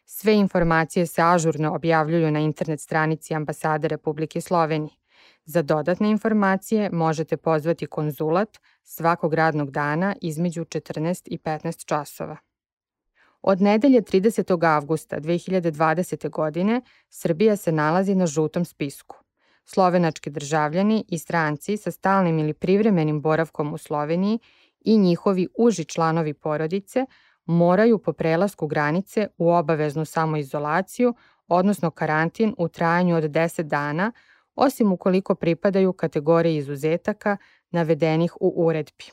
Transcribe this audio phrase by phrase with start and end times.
[0.04, 4.96] Sve informacije se ažurno objavljuju na internet stranici Ambasade Republike Slovenije.
[5.44, 12.36] Za dodatne informacije možete pozvati konzulat svakog radnog dana između 14 i 15 časova.
[13.42, 14.66] Od nedelje 30.
[14.66, 16.30] avgusta 2020.
[16.30, 19.25] godine Srbija se nalazi na žutom spisku.
[19.66, 24.38] Slovenački državljani i stranci sa stalnim ili privremenim boravkom u Sloveniji
[24.80, 27.06] i njihovi uži članovi porodice–
[27.46, 31.14] moraju po prelasku granice u obaveznu samoizolaciju,
[31.48, 34.12] odnosno karantin u trajanju od 10 dana,
[34.54, 37.36] osim ukoliko pripadaju kategoriji izuzetaka
[37.70, 39.04] navedenih u uredbi.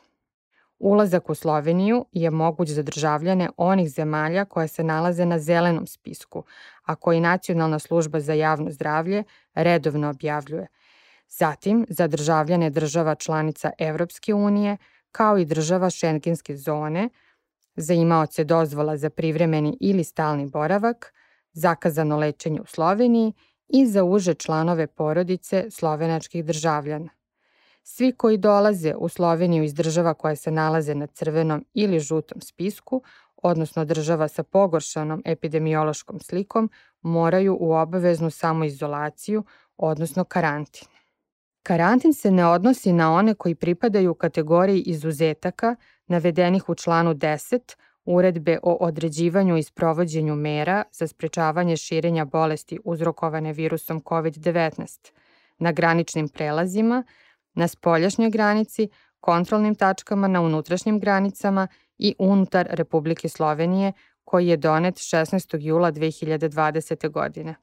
[0.84, 6.44] Ulazak u Sloveniju je moguć za državljane onih zemalja koje se nalaze na zelenom spisku,
[6.84, 9.24] a koji Nacionalna služba za javno zdravlje
[9.54, 10.68] redovno objavljuje.
[11.30, 14.78] Zatim, za državljane država članica Evropske unije,
[15.12, 17.10] kao i država šengenske zone–
[17.76, 21.14] za imaoce dozvola za privremeni ili stalni boravak,
[21.54, 23.34] zakazano lečenje u Sloveniji
[23.68, 27.10] i za uže članove porodice slovenačkih državljana.
[27.84, 33.04] Svi koji dolaze u Sloveniju iz država koje se nalaze na crvenom ili žutom spisku,
[33.38, 36.70] odnosno država sa pogoršanom epidemiološkom slikom,
[37.02, 39.44] moraju u obaveznu samoizolaciju,
[39.78, 40.88] odnosno karantin.
[41.64, 45.76] Karantin se ne odnosi na one koji pripadaju kategoriji izuzetaka
[46.08, 53.54] navedenih u članu 10 Uredbe o određivanju i sprovođenju mera za sprečavanje širenja bolesti uzrokovane
[53.54, 55.12] virusom COVID-19
[55.58, 57.04] na graničnim prelazima,
[57.54, 63.94] na spoljašnjoj granici, kontrolnim tačkama na unutrašnjim granicama i unutar Republike Slovenije
[64.24, 65.58] koji je donet 16.
[65.62, 67.10] jula 2020.
[67.10, 67.56] godine.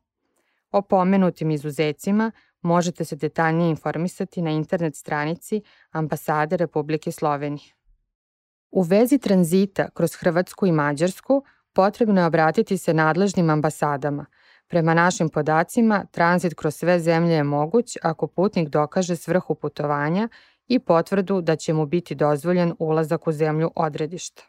[0.71, 7.75] O pomenutim izuzecima možete se detaljnije informisati na internet stranici Ambasade Republike Slovenije.
[8.71, 14.27] U vezi tranzita kroz Hrvatsku i Mađarsku potrebno je obratiti se nadležnim ambasadama.
[14.71, 20.29] Prema našim podacima, tranzit kroz sve zemlje je moguć ako putnik dokaže svrhu putovanja
[20.69, 24.43] i potvrdu da će mu biti dozvoljen ulazak u zemlju odredišta.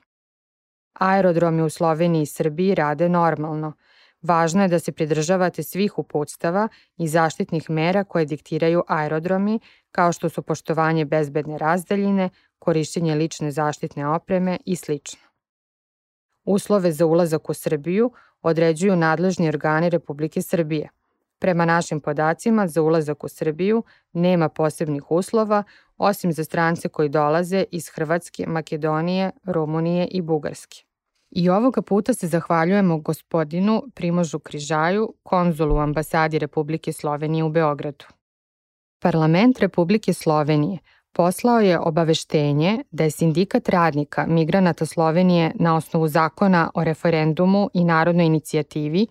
[0.94, 3.74] Aerodromi u Sloveniji i Srbiji rade normalno.
[4.22, 6.68] Važno je da se pridržavate svih uputstava
[6.98, 9.59] i zaštitnih mera koje diktiraju aerodromi,
[9.92, 12.29] kao što su poštovanje bezbedne razdaljine,
[12.59, 14.94] korišćenje lične zaštitne opreme i sl.
[16.46, 20.90] Uslove za ulazak u Srbiju određuju nadležni organi Republike Srbije.
[21.40, 23.84] Prema našim podacima, za ulazak u Srbiju
[24.14, 25.64] nema posebnih uslova,
[25.97, 30.84] osim za strance koji dolaze iz Hrvatske, Makedonije, Rumunije i Bugarske.
[31.32, 38.05] I ovoga puta se zahvaljujemo gospodinu Primožu Križaju, konzulu ambasadi Republike Slovenije u Beogradu.
[38.99, 40.79] Parlament Republike Slovenije
[41.13, 47.84] poslao je obaveštenje da je Sindikat radnika migranata Slovenije na osnovu zakona o referendumu i
[47.84, 49.08] narodnoj inicijativi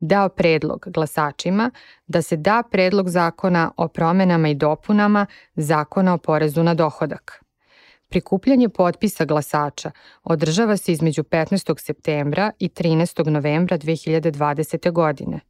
[0.00, 1.70] dao predlog glasačima
[2.06, 7.44] da se da predlog zakona o promenama i dopunama zakona o porezu na dohodak.
[8.08, 9.90] Prikupljanje potpisa glasača
[10.24, 11.80] održava se između 15.
[11.80, 13.30] septembra i 13.
[13.30, 14.92] novembra 2020.
[14.92, 15.40] godine.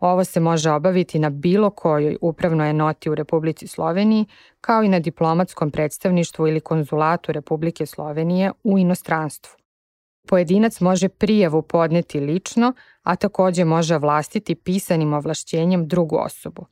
[0.00, 4.26] Ovo se može obaviti na bilo kojoj upravnoj enoti u Republici Sloveniji,
[4.60, 9.61] kao i na diplomatskom predstavništvu ili konzulatu Republike Slovenije u inostranstvu.
[10.28, 12.72] Pojedinac može prijavu podneti lično,
[13.02, 16.66] a takođe može vlastiti pisanim ovlašćenjem drugu osobu.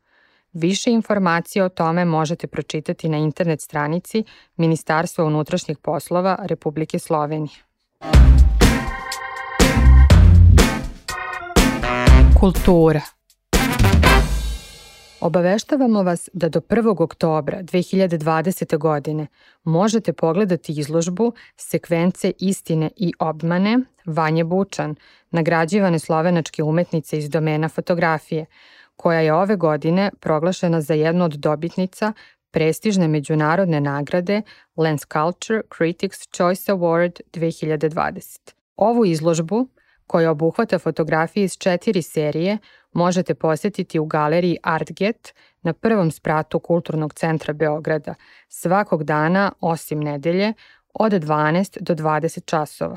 [0.52, 4.24] Više informacija o tome možete pročitati na internet stranici
[4.56, 7.54] Ministarstva unutrašnjih poslova Republike Slovenije.
[12.40, 13.00] Kultura
[15.20, 17.02] Obaveštavamo vas da do 1.
[17.02, 18.78] oktobra 2020.
[18.78, 19.26] godine
[19.64, 24.94] možete pogledati izložbu Sekvence istine i obmane Vanje Bučan,
[25.30, 28.46] nagrađivane slovenačke umetnice iz domena fotografije,
[28.96, 32.12] koja je ove godine proglašena za jednu od dobitnica
[32.50, 34.42] prestižne međunarodne nagrade
[34.76, 38.54] Lens Culture Critics Choice Award 2020.
[38.76, 39.68] Ovu izložbu,
[40.06, 42.58] koja obuhvata fotografije iz četiri serije,
[42.92, 48.14] možete posetiti u galeriji Artget na prvom spratu Kulturnog centra Beograda
[48.48, 50.52] svakog dana osim nedelje
[50.94, 52.96] od 12 do 20 časova.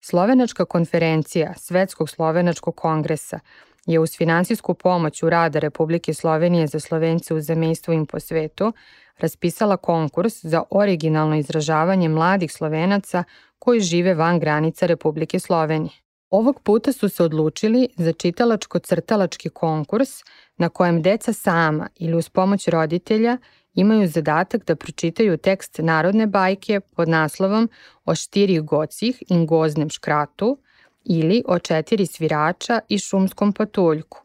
[0.00, 3.40] Slovenačka konferencija Svetskog slovenačkog kongresa
[3.86, 8.72] je uz finansijsku pomoć u rada Republike Slovenije za Slovence u zamejstvu im po svetu
[9.18, 13.24] raspisala konkurs za originalno izražavanje mladih Slovenaca
[13.58, 16.03] koji žive van granica Republike Slovenije.
[16.34, 20.10] Ovog puta su se odlučili za čitalačko-crtalački konkurs
[20.56, 23.38] na kojem deca sama ili uz pomoć roditelja
[23.74, 27.68] imaju zadatak da pročitaju tekst narodne bajke pod naslovom
[28.04, 30.58] O štirih gocih in goznem škratu
[31.04, 34.22] ili o četiri svirača i šumskom patuljku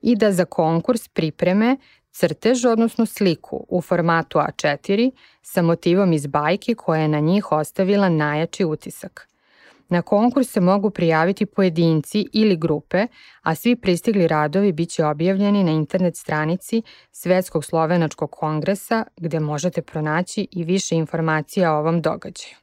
[0.00, 1.76] i da za konkurs pripreme
[2.10, 5.10] crtež, odnosno sliku u formatu A4
[5.42, 9.31] sa motivom iz bajke koja je na njih ostavila najjači utisak.
[9.92, 13.06] Na konkurs se mogu prijaviti pojedinci ili grupe,
[13.42, 20.48] a svi pristigli radovi biće objavljeni na internet stranici Svetskog slovenačkog kongresa gde možete pronaći
[20.50, 22.54] i više informacija o ovom događaju.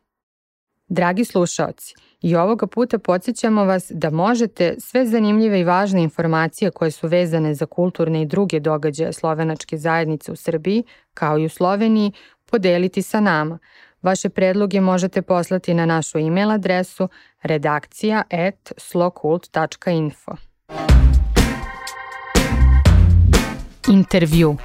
[0.88, 6.91] Dragi slušaoci, i ovoga puta podsjećamo vas da možete sve zanimljive i važne informacije koje
[6.91, 10.83] su vezane za kulturne i druge događaje slovenačke zajednice u Srbiji,
[11.13, 12.12] kao i u Sloveniji,
[12.45, 13.59] podeliti sa nama.
[14.01, 17.10] Vaše predloge možete poslati na našu e-mail adresu
[17.44, 20.32] redakcija at slokult.info.
[23.89, 24.58] Intervju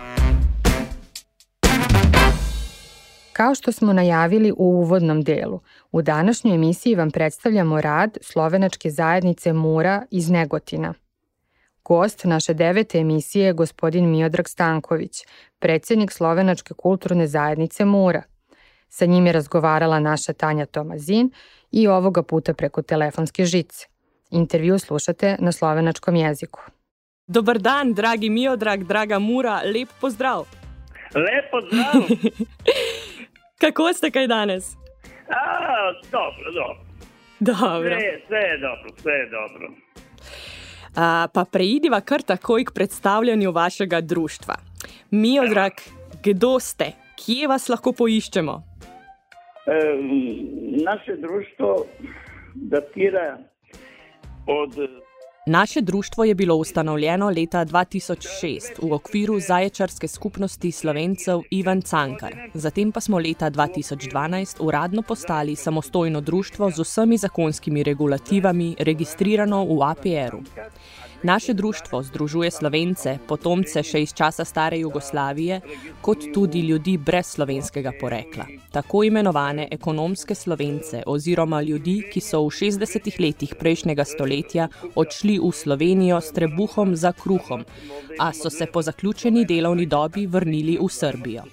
[3.33, 5.61] Kao što smo najavili u uvodnom delu,
[5.93, 10.95] u današnjoj emisiji vam predstavljamo rad slovenačke zajednice Mura iz Negotina.
[11.85, 15.25] Gost naše devete emisije je gospodin Miodrag Stanković,
[15.59, 18.23] predsednik slovenačke kulturne zajednice Mura.
[18.89, 21.31] Sa njim je razgovarala naša Tanja Tomazin
[21.71, 23.87] i ovoga puta preko telefonske žice.
[24.31, 26.61] Intervju slušate na slovenačkom jeziku.
[27.27, 30.45] Dobar dan, dragi Miodrag, draga Mura, lep pozdrav!
[31.15, 32.19] Lepo zdrav!
[33.63, 34.75] Kako ste kaj danes?
[35.29, 36.85] A, dobro, dobro.
[37.41, 37.97] Dobro.
[38.01, 39.71] Sve, sve je dobro, sve je dobro.
[41.33, 44.55] pa preidiva kar takoj k predstavljanju vašega društva.
[45.11, 45.73] Mi, odrag,
[46.25, 48.74] kdo ste, kje vas lahko poiščemo?
[50.85, 51.87] Naše društvo
[52.55, 53.39] datira
[54.47, 54.71] od
[55.47, 62.35] Naše društvo je bilo ustanovljeno leta 2006 v okviru zaječarske skupnosti slovencev Ivan Cankar.
[62.55, 69.83] Zatem pa smo leta 2012 uradno postali samostojno društvo z vsemi zakonskimi regulativami, registrirano v
[69.83, 70.41] APR-u.
[71.25, 75.61] Naše društvo združuje slovence, potomce še iz časa stare Jugoslavije,
[76.05, 82.51] kot tudi ljudi brez slovenskega porekla, tako imenovane ekonomske slovence oziroma ljudi, ki so v
[82.53, 87.65] 60-ih letih prejšnjega stoletja odšli v Slovenijo s trebuhom za kruhom,
[88.21, 91.47] a so se po zaključeni delovni dobi vrnili v Srbijo.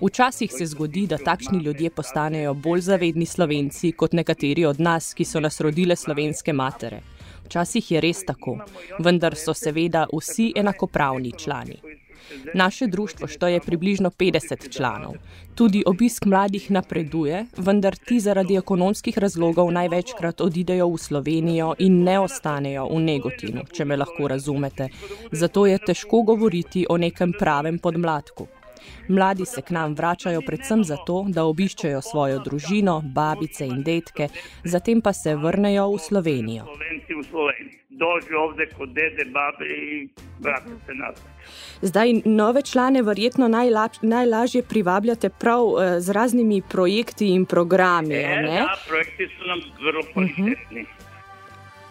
[0.00, 5.24] Včasih se zgodi, da takšni ljudje postanejo bolj zavedni slovenci kot nekateri od nas, ki
[5.24, 7.02] so nas rodile slovenske matere.
[7.46, 8.58] Včasih je res tako,
[8.98, 11.78] vendar so seveda vsi enakopravni člani.
[12.54, 15.14] Naše društvo šteje približno 50 članov.
[15.54, 22.18] Tudi obisk mladih napreduje, vendar ti zaradi ekonomskih razlogov največkrat odidejo v Slovenijo in ne
[22.20, 24.88] ostanejo v Negotinu, če me lahko razumete.
[25.32, 28.48] Zato je težko govoriti o nekem pravem podmladku.
[29.08, 34.28] Mladi se k nam vračajo predvsem zato, da obiščejo svojo družino, babice in detke,
[34.64, 36.64] zatem pa se vrnejo v Slovenijo.
[37.96, 41.30] Dožijo ovde kot dede, babe in vrati se nazaj.
[41.82, 48.14] Zdaj, nove člane verjetno najla, najlažje privabljate prav uh, z raznimi projekti in programi.
[48.14, 50.82] E, da, projekti so nam zelo kvalitetni.
[50.82, 50.95] Uh -huh.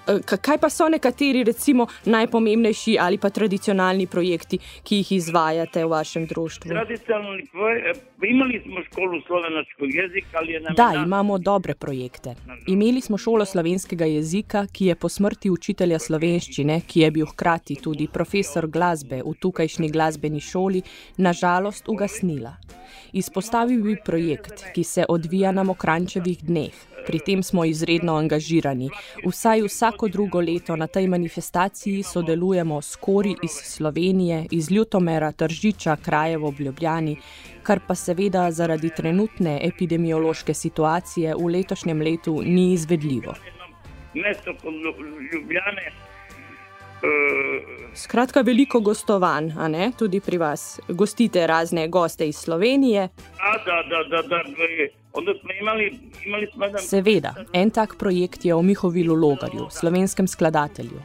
[0.08, 5.90] Eh, kaj pa so nekateri, recimo, najpomembnejši ali pa tradicionalni projekti, ki jih izvajate v
[5.90, 6.70] vašem društvu?
[6.70, 10.76] Tradicionalni projekt, eh, imeli smo šolo slovenskega jezika ali je nam.
[10.76, 12.36] Da, imamo dobre projekte.
[12.68, 17.76] Imeli smo šolo slovenskega jezika, ki je po smrti učitelja slovenščine, ki je bil hkrati
[17.76, 20.82] tudi profesor glasbe v tukajšnji glasbeni šoli,
[21.18, 22.54] nažalost ugasnila.
[23.14, 26.95] Izpostavil bi projekt, ki se odvija na Mokrančevih dneh.
[27.08, 28.90] Pri tem smo izredno angažirani.
[29.26, 35.96] Vsaj vsako drugo leto na tej manifestaciji sodelujemo s kori iz Slovenije, iz Ljutomera, Tržiča,
[35.96, 37.18] Krajevo, Ljubljani,
[37.64, 43.36] kar pa seveda zaradi trenutne epidemiološke situacije v letošnjem letu ni izvedljivo.
[44.14, 44.74] Mesto kot
[45.34, 45.92] Ljubljane.
[47.96, 49.52] Skratka, veliko gostovanj,
[49.98, 50.80] tudi pri vas.
[50.88, 53.10] Gostite razne goste iz Slovenije.
[53.40, 54.44] A, da, da, da, da,
[55.18, 56.82] Onda smo imali, imali smo jedan...
[56.82, 61.00] Seveda, en tak projekt je o Mihovilu Logarju, slovenskem skladatelju.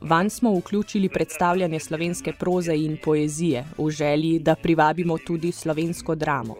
[0.00, 6.56] Van smo vključili predstavljanje slovenske proze in poezije v želji, da privabimo tudi slovensko dramo.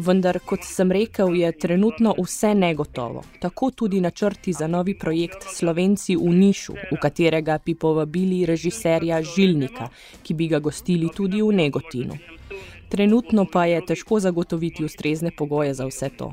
[0.00, 3.22] Vendar, kot sem rekel, je trenutno vse negotovo.
[3.40, 9.90] Tako tudi načrti za novi projekt Slovenci v Nišu, v katerega bi povabili režiserja Žilnika,
[10.22, 12.16] ki bi ga gostili tudi v Negotinu.
[12.88, 16.32] Trenutno pa je težko zagotoviti ustrezne pogoje za vse to.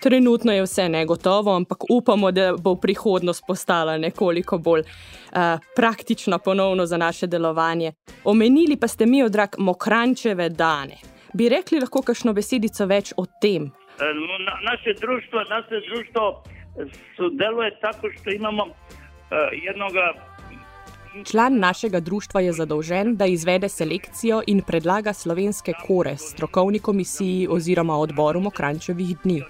[0.00, 5.38] Trenutno je vse negotovo, ampak upamo, da bo prihodnost postala nekoliko bolj uh,
[5.76, 7.92] praktična ponovno za naše delovanje.
[8.24, 10.96] Omenili pa ste mi, drag, mokrančeve dane.
[11.32, 13.70] Bi rekli lahko kakšno besedico več o tem?
[14.00, 14.04] E,
[14.46, 16.42] na, naše društvo, naše društvo
[17.16, 18.74] sodeluje tako, što imamo uh,
[19.52, 20.14] jednoga
[21.22, 27.96] Član našega društva je zadolžen, da izvede selekcijo in predlaga slovenske kore strokovni komisiji oziroma
[27.96, 29.42] odboru Mokrančevih dni.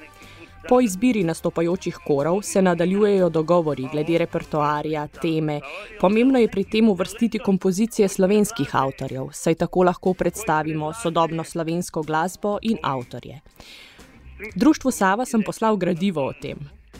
[0.69, 5.61] Po izbiri nastopajočih korov se nadaljujejo dogovori glede repertoarja, teme.
[6.01, 12.59] Pomembno je pri tem uvrstiti kompozicije slovenskih avtorjev, saj tako lahko predstavimo sodobno slovensko glasbo
[12.63, 13.41] in avtorje.
[14.55, 16.59] Društvu Sava sem poslal gradivo o tem.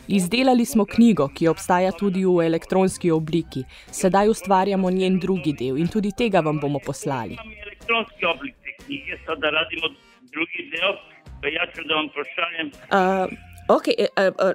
[0.09, 3.65] Izdelali smo knjigo, ki obstaja tudi v elektronski obliki.
[3.87, 7.39] Sedaj ustvarjamo njen drugi del in tudi tega vam bomo poslali.
[7.67, 9.89] Elektronski obliki knjige, da radimo
[10.33, 10.95] drugi del,
[11.41, 12.73] pa jaz sem da vam pošaljem.
[12.93, 14.09] Uh, Okay,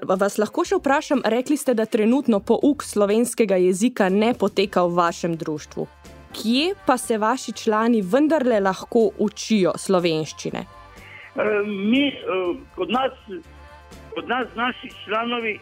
[0.05, 5.33] vas lahko še vprašam, rekli ste, da trenutno pouk slovenskega jezika ne poteka v vašem
[5.33, 5.87] društvu.
[6.37, 10.61] Kje pa se vaši člani vendarle lahko učijo slovenščine?
[11.65, 12.03] Mi,
[12.75, 13.17] kot nas,
[14.13, 15.57] od nas, naši članovi.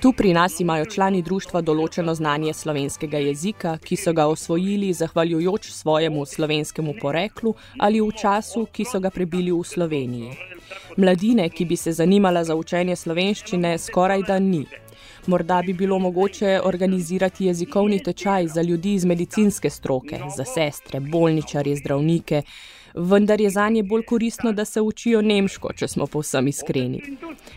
[0.00, 5.70] Tu pri nas imajo člani društva določeno znanje slovenskega jezika, ki so ga osvojili zahvaljujoč
[5.70, 10.36] svojemu slovenskemu poreklu ali v času, ki so ga prebili v Sloveniji.
[10.96, 14.64] Mladine, ki bi se zanimala za učenje slovenščine, skoraj da ni.
[15.26, 21.76] Morda bi bilo mogoče organizirati jezikovni tečaj za ljudi iz medicinske stroke, za sestre, bolničarje,
[21.76, 22.42] zdravnike,
[22.94, 27.02] vendar je za nje bolj koristno, da se učijo nemško, če smo povsem iskreni.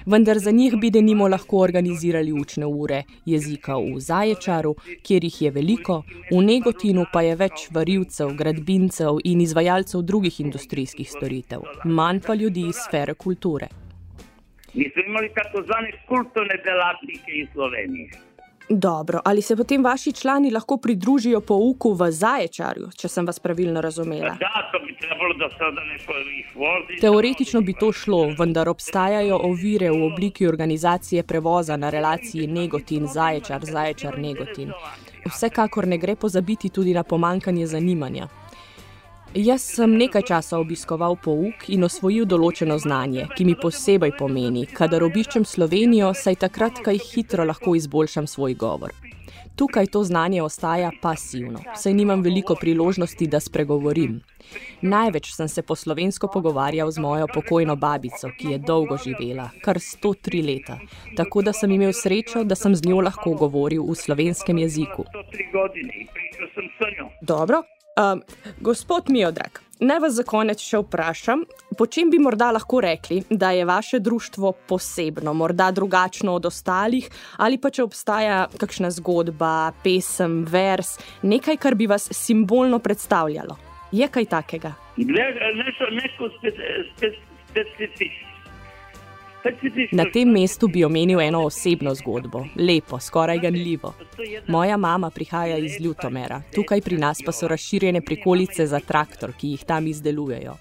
[0.06, 5.52] Vendar za njih bi denimo lahko organizirali učne ure jezika v Zaječaru, kjer jih je
[5.52, 6.02] veliko,
[6.32, 12.68] v Negotinu pa je več varilcev, gradbincev in izvajalcev drugih industrijskih storitev, manj pa ljudi
[12.68, 13.83] iz sfere kulture.
[14.74, 18.10] Mi smo imeli tako zvane kulturne delatnike iz Slovenije.
[18.70, 23.82] Dobro, ali se potem vaši člani lahko pridružijo pouku v Zaječarju, če sem vas pravilno
[23.82, 24.38] razumela?
[24.40, 27.00] Da, to bi trebalo, da se da neko jih vozi.
[27.02, 34.72] Teoretično bi to šlo, vendar obstajajo ovire v obliki organizacije prevoza na relaciji Negotin-Zaječar, Zaječar-Negotin.
[35.26, 38.28] Vsekakor ne gre pozabiti tudi na pomankanje zanimanja.
[39.34, 45.02] Jaz sem nekaj časa obiskoval pouk in osvojil določeno znanje, ki mi posebej pomeni, kadar
[45.08, 48.94] obiščem Slovenijo, saj takrat kaj hitro lahko izboljšam svoj govor.
[49.58, 54.22] Tukaj to znanje ostaja pasivno, saj nimam veliko priložnosti, da spregovorim.
[54.86, 59.82] Največ sem se po slovensko pogovarjal z mojo pokojno babico, ki je dolgo živela, kar
[59.82, 60.78] 103 leta,
[61.18, 65.10] tako da sem imel srečo, da sem z njo lahko govoril v slovenskem jeziku.
[65.10, 67.10] 103 godine i pričao sam sa njom.
[67.22, 67.66] Dobro.
[67.94, 68.22] Um,
[68.60, 71.44] gospod Miodrag, naj vas za konec še vprašam,
[71.78, 77.06] po čem bi morda lahko rekli, da je vaše društvo posebno, morda drugačno od ostalih,
[77.38, 83.60] ali pa če obstaja kakšna zgodba, pesem, vers, nekaj, kar bi vas simbolno predstavljalo.
[83.94, 84.74] Je kaj takega?
[84.98, 85.30] Ne,
[85.62, 87.30] nešto, neko spe, spe, specifično.
[87.54, 88.33] Specifično.
[89.92, 93.94] Na tem mestu bi omenil eno osebno zgodbo, lepo, skoraj ganljivo.
[94.48, 99.48] Moja mama prihaja iz Ljutomera, tukaj pri nas pa so razširjene prikolice za traktor, ki
[99.56, 100.56] jih tam izdelujejo.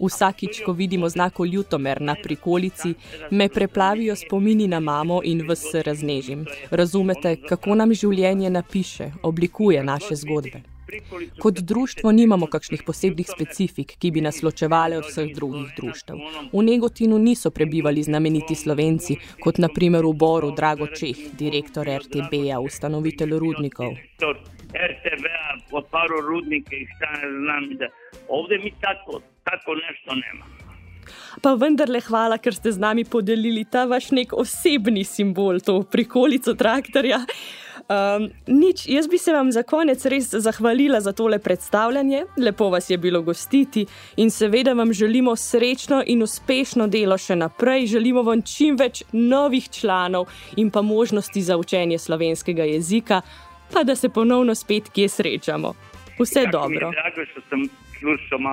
[0.00, 2.94] Vsakič, ko vidimo znako Ljutomer na prikolici,
[3.30, 6.46] me preplavijo spomini na mamo in vas se raznežim.
[6.70, 10.77] Razumete, kako nam življenje napiše, oblikuje naše zgodbe.
[11.40, 16.16] Kot društvo nimamo kakšnih posebnih specifik, ki bi nas ločevali od vseh drugih društev.
[16.52, 23.38] V Negotinu niso prebivali znameniti slovenci, kot naprimer v Boru Drago Čeh, direktor RTB-ja, ustanovitelj
[23.38, 23.92] rudnikov.
[24.68, 27.76] RTV-a otvarao rudnike i šta ne znam.
[27.78, 27.88] Da.
[28.28, 30.58] Ovde mi tako, tako nešto nemamo.
[31.42, 36.54] Pa vendarle hvala, ker ste z nami podelili ta vaš nek osebni simbol, to prikolico
[36.54, 37.22] traktorja.
[37.88, 42.90] Um, nič, jaz bi se vam za konec res zahvalila za tole predstavljanje, lepo vas
[42.90, 47.86] je bilo gostiti in seveda vam želimo srečno in uspešno delo še naprej.
[47.86, 53.22] Želimo vam čim več novih članov in pa možnosti za učenje slovenskega jezika,
[53.72, 55.72] pa da se ponovno spet kje srečamo.
[56.20, 56.90] Vse je dobro.
[56.90, 57.24] drago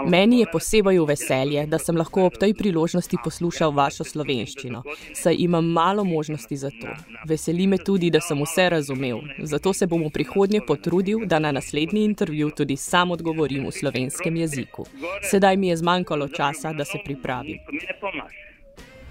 [0.08, 4.82] Meni je posebej v veselje, da sem lahko ob tej priložnosti poslušal vašo slovenščino,
[5.14, 6.94] saj imam malo možnosti za to.
[7.30, 11.52] Veseli me tudi, da sem vse razumel, zato se bom v prihodnje potrudil, da na
[11.52, 14.86] naslednji intervju tudi sam odgovorim v slovenskem jeziku.
[15.30, 17.60] Sedaj mi je zmanjkalo časa, da se pripravim.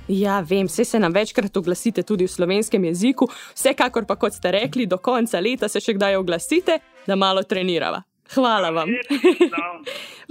[0.08, 4.50] Ja, vem, vse se nam večkrat oglasite tudi v slovenskem jeziku, vsekakor pa, kot ste
[4.52, 8.02] rekli, do konca leta se še kdaj oglasite, da malo trenirava.
[8.34, 8.88] Hvala vam.
[8.88, 8.96] No.